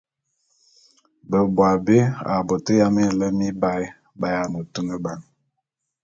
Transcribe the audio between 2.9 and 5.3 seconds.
minlem mibaé b’ayiane tuneban.